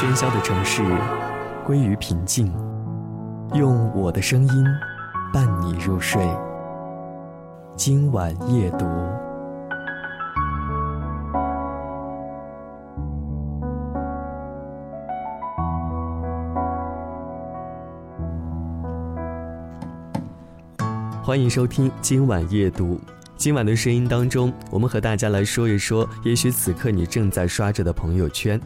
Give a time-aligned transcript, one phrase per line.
[0.00, 0.82] 喧嚣的城市
[1.62, 2.50] 归于平静，
[3.52, 4.64] 用我的声音
[5.30, 6.26] 伴你入睡。
[7.76, 8.86] 今晚夜读，
[21.22, 22.98] 欢迎收听今晚夜读。
[23.36, 28.58] 今晚的声音当中，我们和大家来说一说，也许此刻你正在刷着的朋友圈。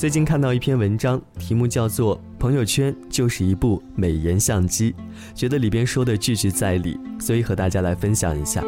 [0.00, 4.92] 最近看到一篇文章，题目叫做《朋友圈就是一部美颜相机》，
[5.34, 8.64] 觉得里边说的句句在理，所以和大家来分享一下。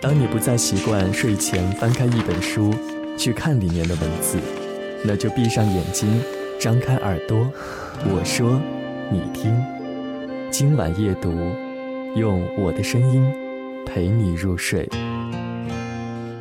[0.00, 2.72] 当你不再习惯睡前翻开一本书
[3.18, 4.38] 去看里面的文字，
[5.04, 6.08] 那就闭上眼睛，
[6.58, 7.36] 张开耳朵，
[8.06, 8.58] 我说，
[9.12, 9.54] 你听，
[10.50, 11.30] 今晚夜读，
[12.14, 13.22] 用我的声音。
[13.84, 14.88] 陪你入睡，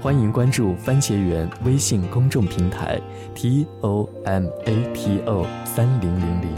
[0.05, 3.01] 欢迎关注番茄园微信公众平台
[3.33, 6.55] t o m a t o 三零零零。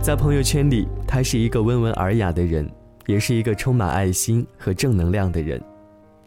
[0.00, 2.70] 在朋友圈里，他是一个温文尔雅的人，
[3.06, 5.60] 也是一个充满爱心和正能量的人。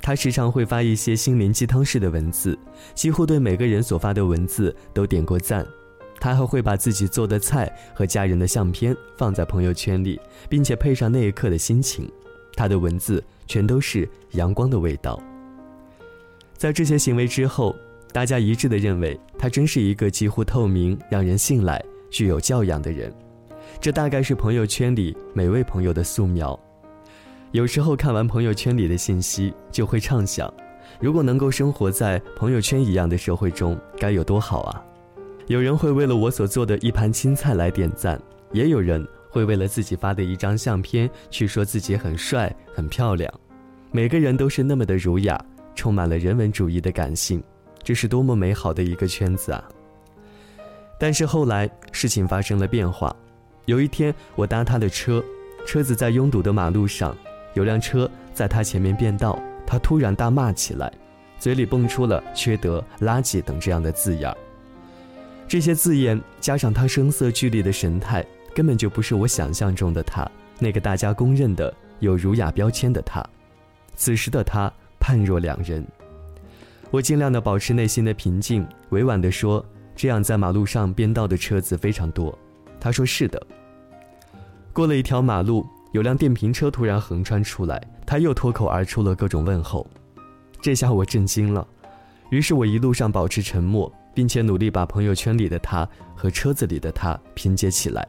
[0.02, 2.59] 他时常会发一些心灵鸡汤式的文字，
[2.94, 5.66] 几乎对每个人所发的文字都点过赞。
[6.19, 10.19] 他还会把自己做的菜和家人的相片放在朋友圈里，
[10.50, 12.11] 并且配上那一刻的心情。
[12.53, 15.21] 他的文字全都是阳光的味道。
[16.55, 17.75] 在这些行为之后，
[18.13, 23.13] 大家一致的认为他真是一个几乎透明、让人信赖、具有教养的人。
[23.81, 26.57] 这大概是朋友圈里每位朋友的素描。
[27.52, 30.49] 有时候看完朋友圈里的信息，就会畅想：
[31.02, 34.81] 如果能够生活在朋友圈一样的社会中，该有多好啊！
[35.47, 38.17] 有人会为了我所做的一盘青菜来点赞，
[38.53, 43.34] 也有人会为了自己发的一张相片去说自己很帅很漂亮。
[43.92, 45.44] 每个人都是那么的儒雅，
[45.74, 47.42] 充满了人文主义的感性，
[47.82, 49.64] 这是多么美好的一个圈子啊！
[51.00, 53.16] 但是后来事情发生了变化，
[53.66, 55.24] 有一天我搭他的车，
[55.66, 57.18] 车子在拥堵的马路上，
[57.53, 60.91] 有辆车在他前面变道，他突然大骂起来，
[61.40, 64.31] 嘴里蹦出了“缺德”“垃圾”等这样的字眼。
[65.47, 70.29] 这些字眼加上他声色俱厉的神态，根本就不是我想象中的他，
[70.59, 73.23] 那个大家公认的有儒雅标签的他。
[73.95, 75.85] 此时的他判若两人。
[76.90, 82.38] 我尽量的保持内心的平静，委婉的说：“这样在马路上变道的车子非常多。”
[82.79, 83.41] 他说：“是的。”
[84.73, 89.85] 过了一条马路，有辆电瓶车突然横穿出来，他又脱口而出了各种问候。
[90.61, 91.66] 这下我震惊了，
[92.29, 93.91] 于是我一路上保持沉默。
[94.13, 98.06] 并且努力把朋友圈里的他和车子里的他拼接起来，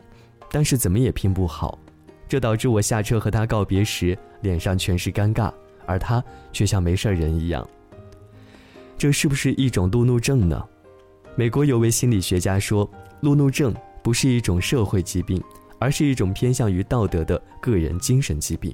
[0.53, 1.79] 但是怎么也拼不好，
[2.29, 5.51] 这导致我下车和他告别时脸上全是尴尬，
[5.87, 7.67] 而他却像没事人一样。
[8.99, 10.63] 这是不是一种路怒症呢？
[11.35, 12.89] 美国有位心理学家说，
[13.21, 15.43] 路怒症不是一种社会疾病，
[15.79, 18.73] 而是一种偏向于道德的个人精神疾病。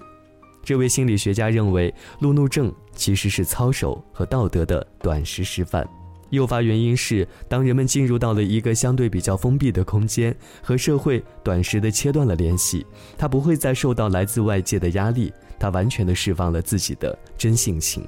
[0.65, 5.89] 这位心理学家认为，路怒症其实是操守和道德的短时示范。
[6.31, 18.05] 诱发原因是，当人们进入到了一个相对比较封闭的空间，和社会短时的切断了联系，他不会再受到来自外界的压力，他完全的释放了自己的真性情。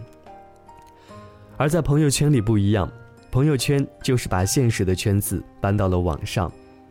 [1.56, 2.91] 而在朋友圈里不一样，
[3.31, 6.50] 朋友圈就是把现实的圈子搬到了网上，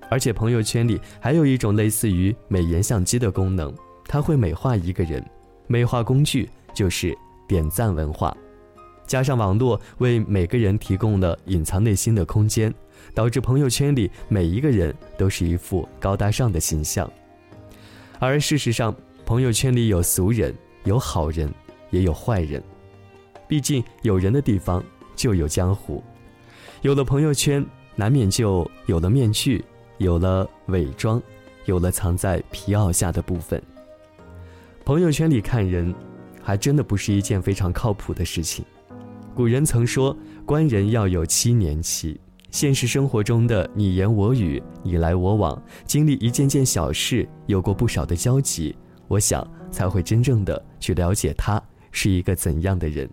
[0.09, 3.73] 而且朋友圈里还有一种类似于美颜相机的功能，
[4.07, 5.23] 它会美化一个人，
[5.67, 7.15] 美化工具就是
[7.47, 8.35] 点赞文化。
[9.09, 12.71] 加上网络为每个人提供了隐藏内心的空间，
[13.15, 17.11] 导致朋友圈里每一个人都是一副高大上的形象。
[18.19, 20.53] 而事实上，朋友圈里有俗人，
[20.83, 21.51] 有好人，
[21.89, 22.61] 也有坏人。
[23.47, 24.83] 毕竟有人的地方
[25.15, 26.03] 就有江湖，
[26.83, 27.65] 有了朋友圈，
[27.95, 29.65] 难免就有了面具，
[29.97, 31.19] 有了伪装，
[31.65, 33.59] 有了藏在皮袄下的部分。
[34.85, 35.95] 朋友圈里看人，
[36.43, 38.63] 还真的不是一件非常靠谱的事情。
[39.39, 40.13] 古人曾说
[40.45, 42.19] ：“官人要有七年期。”
[42.51, 48.75] 现实生活中的你言我语、你来我往，经历一件件小事，有过不少的交集，
[49.07, 51.57] 我想才会真正的去了解他
[51.89, 53.09] 是一个怎样的人。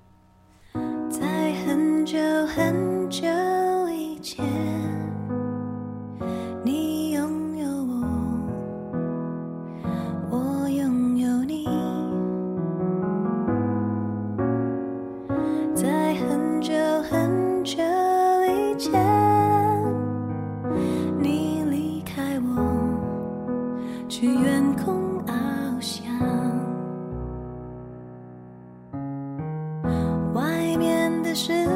[31.36, 31.75] 是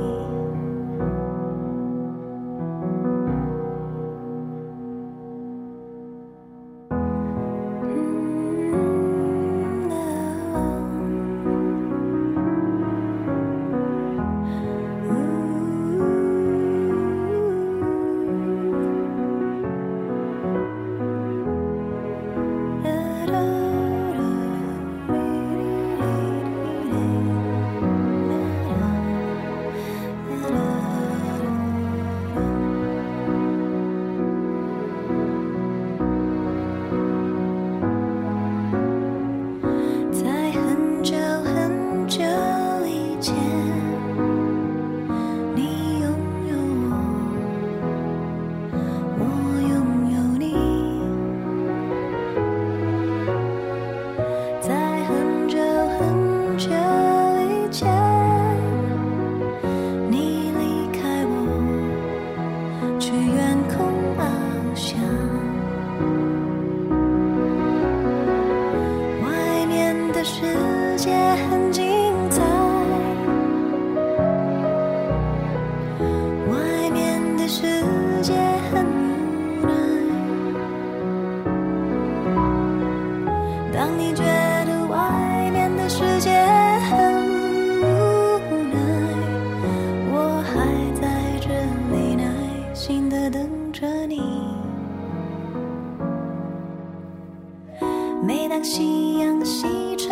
[98.51, 100.10] 当夕阳西沉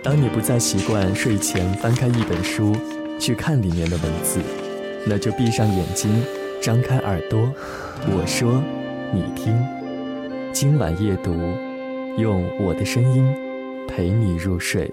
[0.00, 2.72] 当你不再习惯睡前翻开一本书，
[3.18, 4.38] 去看里面的文字，
[5.04, 6.08] 那就闭上眼睛，
[6.62, 7.52] 张开耳朵，
[8.06, 8.62] 我说，
[9.12, 9.52] 你听。
[10.52, 11.34] 今晚夜读，
[12.16, 13.26] 用我的声音
[13.88, 14.88] 陪你入睡。